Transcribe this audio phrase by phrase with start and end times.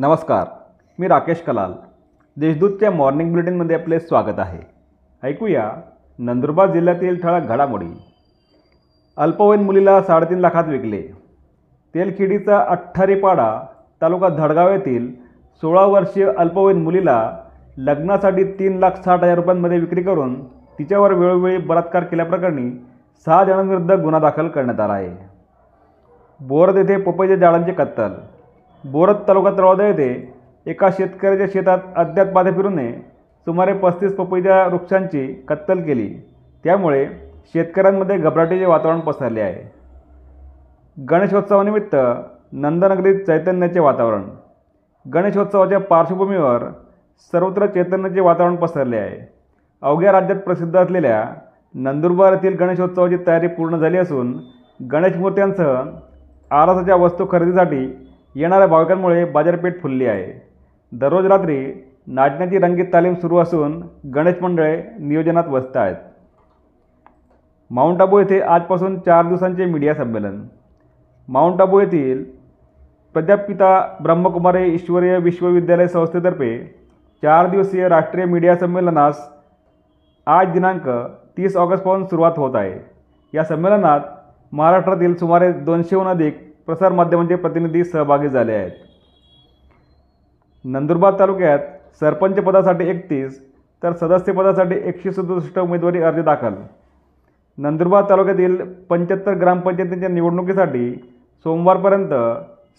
[0.00, 0.46] नमस्कार
[0.98, 1.72] मी राकेश कलाल.
[2.36, 4.58] देशदूतच्या मॉर्निंग बुलेटिनमध्ये आपले स्वागत आहे.
[5.22, 5.70] ऐकूया
[6.18, 7.86] नंदुरबार जिल्ह्यातील ठळक घडामोडी.
[9.16, 11.02] अल्पवयीन मुलीला साडेतीन लाखात विकले.
[11.94, 13.60] तेलखिडीचा अठ्ठारीपाडा
[14.02, 15.12] तालुका धडगाव येथील
[15.56, 17.38] सोळा वर्षीय अल्पवयीन मुलीला
[17.76, 22.70] लग्नासाठी तीन लाख साठ हजार रुपयांमध्ये विक्री करून तिच्यावर वेळोवेळी बलात्कार केल्याप्रकरणी
[23.26, 25.16] सहा जणांविरुद्ध गुन्हा दाखल करण्यात आला आहे.
[26.40, 28.37] बोरद येथे पपईच्या झाडांची कत्तल.
[28.84, 30.10] बोरद तालुका तळोदा येथे
[30.66, 32.92] एका शेतकऱ्याच्या शेतात अज्ञात बाधाफिरूने
[33.46, 36.08] सुमारे पस्तीस पपईच्या वृक्षांची कत्तल केली.
[36.64, 37.06] त्यामुळे
[37.54, 39.62] शेतकऱ्यांमध्ये घबराटीचे वातावरण पसरले आहे.
[40.96, 41.96] गणेशोत्सवानिमित्त
[42.52, 44.22] नंदनगरीत चैतन्याचे वातावरण.
[45.06, 46.64] गणेशोत्सवाच्या पार्श्वभूमीवर
[47.32, 49.18] सर्वत्र चैतन्याचे वातावरण पसरले आहे.
[49.82, 51.24] अवघ्या राज्यात प्रसिद्ध असलेल्या
[51.74, 54.36] नंदुरबार येथील गणेशोत्सवाची तयारी पूर्ण झाली असून
[54.80, 55.74] गणेश मूर्त्यांसह
[56.50, 57.86] आरासाच्या वस्तू खरेदीसाठी
[58.34, 60.32] येणाऱ्या भाविकांमुळे बाजारपेठ फुलली आहे.
[60.92, 63.82] दररोज रात्री नाचण्याची रंगीत तालीम सुरू असून
[64.14, 65.96] गणेश मंडळे नियोजनात व्यस्त आहेत.
[67.70, 70.42] माउंट आबू येथे आजपासून चार दिवसांचे मीडिया संमेलन.
[71.28, 72.24] माउंट आबू येथील
[73.14, 76.58] प्रजापिता ब्रह्मकुमारी ईश्वरीय विश्वविद्यालय संस्थेतर्फे
[77.22, 79.20] चार दिवसीय राष्ट्रीय मीडिया संमेलनास
[80.26, 80.88] आज दिनांक
[81.36, 82.78] तीस ऑगस्टपासून सुरुवात होत आहे.
[83.34, 84.00] या संमेलनात
[84.52, 88.70] महाराष्ट्रातील सुमारे दोनशेहून अधिक प्रसारमाध्यमांचे प्रतिनिधी सहभागी झाले आहेत.
[90.64, 91.58] नंदुरबार तालुक्यात
[92.00, 93.40] सरपंच पदासाठी एकतीस
[93.82, 96.54] तर सदस्यपदासाठी एकशे सदुसष्ट उमेदवारी अर्ज दाखल.
[97.58, 98.56] नंदुरबार तालुक्यातील
[98.90, 100.92] पंच्याहत्तर ग्रामपंचायतींच्या निवडणुकीसाठी
[101.44, 102.12] सोमवारपर्यंत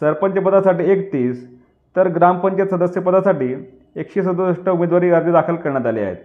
[0.00, 1.48] सरपंच पदासाठी एकतीस
[1.96, 3.54] तर ग्रामपंचायत सदस्यपदासाठी
[3.96, 6.16] एकशे सदुसष्ट उमेदवारी अर्ज दाखल करण्यात आले आहेत.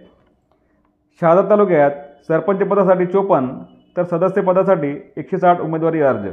[1.20, 1.90] शहादा तालुक्यात
[2.28, 3.58] सरपंच पदासाठी चोपन्न
[3.96, 6.26] तर सदस्यपदासाठी एकशे साठ उमेदवारी अर्ज.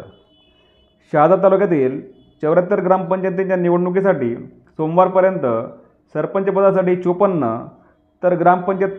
[1.12, 2.02] शहादा तालुक्यातील
[2.42, 4.36] चौऱ्याहत्तर ग्रामपंचायतींच्या निवडणुकीसाठी
[4.70, 5.45] सोमवारपर्यंत
[6.14, 7.66] सरपंचपदासाठी चोपन्न
[8.23, 8.92] तर ग्रामपंचायत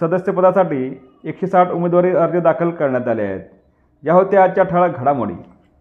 [0.00, 3.40] सदस्यपदासाठी एकशे साठ उमेदवारी अर्ज दाखल करण्यात आले आहेत.
[4.02, 5.34] या होत्या आजच्या ठळक घडामोडी.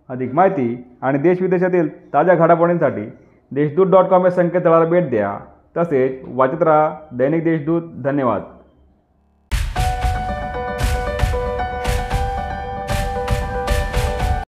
[0.10, 3.06] अधिक माहिती आणि देशविदेशातील ताज्या घडामोडींसाठी
[3.52, 5.40] देशदूत डॉट कॉम या संकेतस्थळाला भेट द्या.
[5.78, 7.82] तसेच वाचत राहा दैनिक देशदूत.
[8.04, 8.42] धन्यवाद.